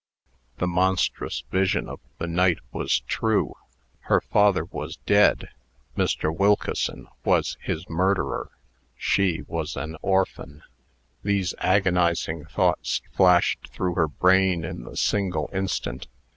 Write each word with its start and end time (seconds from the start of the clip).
The 0.57 0.65
monstrous 0.65 1.43
vision 1.51 1.87
of 1.87 1.99
the 2.17 2.25
night 2.25 2.57
was 2.71 3.01
true! 3.01 3.53
Her 3.99 4.19
father 4.19 4.65
was 4.65 4.95
dead! 4.97 5.49
Mr. 5.95 6.35
Wilkeson 6.35 7.07
was 7.23 7.55
his 7.61 7.87
murderer! 7.87 8.49
She 8.97 9.43
was 9.45 9.75
an 9.75 9.95
orphan! 10.01 10.63
These 11.23 11.53
agonizing 11.59 12.45
thoughts 12.45 13.03
flashed 13.11 13.67
through 13.67 13.93
her 13.93 14.07
brain 14.07 14.63
in 14.65 14.85
the 14.85 14.97
single 14.97 15.51
instant. 15.53 16.07